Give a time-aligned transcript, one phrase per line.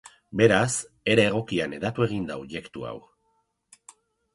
[0.39, 0.71] Beraz,
[1.15, 2.99] era egokian hedatu egin da objektu hau.